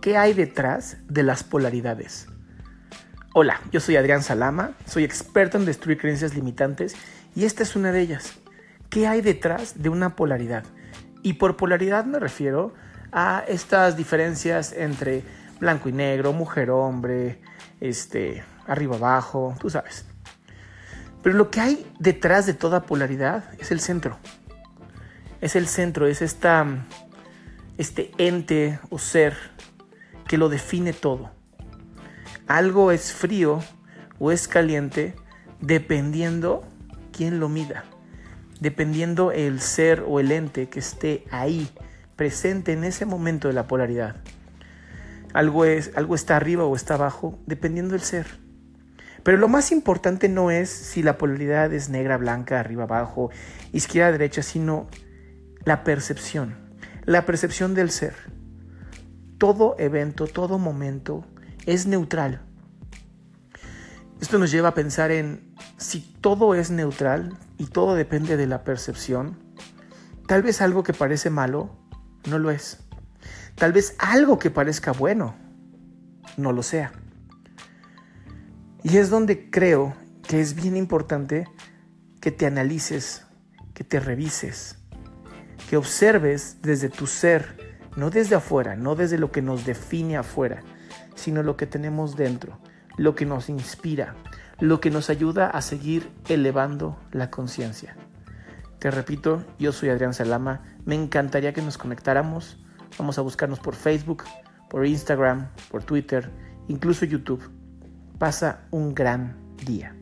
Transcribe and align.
¿Qué 0.00 0.16
hay 0.16 0.32
detrás 0.32 0.96
de 1.08 1.22
las 1.22 1.44
polaridades? 1.44 2.26
Hola, 3.34 3.60
yo 3.70 3.80
soy 3.80 3.96
Adrián 3.96 4.22
Salama, 4.22 4.72
soy 4.86 5.04
experto 5.04 5.58
en 5.58 5.66
destruir 5.66 5.98
creencias 5.98 6.34
limitantes 6.34 6.96
y 7.36 7.44
esta 7.44 7.64
es 7.64 7.76
una 7.76 7.92
de 7.92 8.00
ellas. 8.00 8.32
¿Qué 8.88 9.06
hay 9.06 9.20
detrás 9.20 9.82
de 9.82 9.90
una 9.90 10.16
polaridad? 10.16 10.64
Y 11.22 11.34
por 11.34 11.58
polaridad 11.58 12.06
me 12.06 12.18
refiero 12.18 12.72
a 13.12 13.44
estas 13.46 13.98
diferencias 13.98 14.72
entre 14.72 15.22
blanco 15.60 15.90
y 15.90 15.92
negro, 15.92 16.32
mujer-hombre, 16.32 17.42
este, 17.80 18.42
arriba-abajo, 18.66 19.54
tú 19.60 19.68
sabes. 19.68 20.06
Pero 21.22 21.36
lo 21.36 21.50
que 21.50 21.60
hay 21.60 21.92
detrás 21.98 22.46
de 22.46 22.54
toda 22.54 22.84
polaridad 22.84 23.44
es 23.58 23.70
el 23.70 23.80
centro. 23.80 24.16
Es 25.42 25.56
el 25.56 25.66
centro, 25.66 26.06
es 26.06 26.22
esta, 26.22 26.66
este 27.76 28.12
ente 28.16 28.78
o 28.88 28.98
ser 28.98 29.36
que 30.30 30.38
lo 30.38 30.48
define 30.48 30.92
todo. 30.92 31.32
Algo 32.46 32.92
es 32.92 33.12
frío 33.12 33.64
o 34.20 34.30
es 34.30 34.46
caliente 34.46 35.16
dependiendo 35.60 36.62
quién 37.10 37.40
lo 37.40 37.48
mida, 37.48 37.82
dependiendo 38.60 39.32
el 39.32 39.60
ser 39.60 40.04
o 40.06 40.20
el 40.20 40.30
ente 40.30 40.68
que 40.68 40.78
esté 40.78 41.24
ahí, 41.32 41.68
presente 42.14 42.72
en 42.72 42.84
ese 42.84 43.06
momento 43.06 43.48
de 43.48 43.54
la 43.54 43.66
polaridad. 43.66 44.22
Algo, 45.32 45.64
es, 45.64 45.90
algo 45.96 46.14
está 46.14 46.36
arriba 46.36 46.62
o 46.62 46.76
está 46.76 46.94
abajo, 46.94 47.36
dependiendo 47.46 47.94
del 47.94 48.02
ser. 48.02 48.28
Pero 49.24 49.36
lo 49.36 49.48
más 49.48 49.72
importante 49.72 50.28
no 50.28 50.52
es 50.52 50.70
si 50.70 51.02
la 51.02 51.18
polaridad 51.18 51.72
es 51.72 51.88
negra, 51.88 52.16
blanca, 52.18 52.60
arriba, 52.60 52.84
abajo, 52.84 53.30
izquierda, 53.72 54.12
derecha, 54.12 54.44
sino 54.44 54.88
la 55.64 55.82
percepción, 55.82 56.54
la 57.04 57.26
percepción 57.26 57.74
del 57.74 57.90
ser. 57.90 58.14
Todo 59.40 59.74
evento, 59.78 60.26
todo 60.26 60.58
momento 60.58 61.24
es 61.64 61.86
neutral. 61.86 62.42
Esto 64.20 64.38
nos 64.38 64.50
lleva 64.50 64.68
a 64.68 64.74
pensar 64.74 65.10
en 65.10 65.54
si 65.78 66.00
todo 66.20 66.54
es 66.54 66.70
neutral 66.70 67.38
y 67.56 67.64
todo 67.64 67.94
depende 67.94 68.36
de 68.36 68.46
la 68.46 68.64
percepción, 68.64 69.38
tal 70.26 70.42
vez 70.42 70.60
algo 70.60 70.82
que 70.82 70.92
parece 70.92 71.30
malo 71.30 71.70
no 72.28 72.38
lo 72.38 72.50
es. 72.50 72.80
Tal 73.54 73.72
vez 73.72 73.96
algo 73.98 74.38
que 74.38 74.50
parezca 74.50 74.92
bueno 74.92 75.34
no 76.36 76.52
lo 76.52 76.62
sea. 76.62 76.92
Y 78.82 78.98
es 78.98 79.08
donde 79.08 79.48
creo 79.48 79.94
que 80.28 80.42
es 80.42 80.54
bien 80.54 80.76
importante 80.76 81.46
que 82.20 82.30
te 82.30 82.44
analices, 82.44 83.24
que 83.72 83.84
te 83.84 84.00
revises, 84.00 84.76
que 85.70 85.78
observes 85.78 86.58
desde 86.60 86.90
tu 86.90 87.06
ser, 87.06 87.69
no 87.96 88.10
desde 88.10 88.36
afuera, 88.36 88.76
no 88.76 88.94
desde 88.94 89.18
lo 89.18 89.30
que 89.30 89.42
nos 89.42 89.64
define 89.64 90.16
afuera, 90.16 90.62
sino 91.14 91.42
lo 91.42 91.56
que 91.56 91.66
tenemos 91.66 92.16
dentro, 92.16 92.58
lo 92.96 93.14
que 93.14 93.26
nos 93.26 93.48
inspira, 93.48 94.14
lo 94.58 94.80
que 94.80 94.90
nos 94.90 95.10
ayuda 95.10 95.48
a 95.48 95.62
seguir 95.62 96.10
elevando 96.28 96.98
la 97.12 97.30
conciencia. 97.30 97.96
Te 98.78 98.90
repito, 98.90 99.44
yo 99.58 99.72
soy 99.72 99.90
Adrián 99.90 100.14
Salama, 100.14 100.62
me 100.84 100.94
encantaría 100.94 101.52
que 101.52 101.62
nos 101.62 101.76
conectáramos, 101.76 102.64
vamos 102.98 103.18
a 103.18 103.22
buscarnos 103.22 103.60
por 103.60 103.74
Facebook, 103.74 104.24
por 104.70 104.86
Instagram, 104.86 105.48
por 105.70 105.84
Twitter, 105.84 106.30
incluso 106.68 107.04
YouTube. 107.04 107.42
Pasa 108.18 108.66
un 108.70 108.94
gran 108.94 109.36
día. 109.64 109.99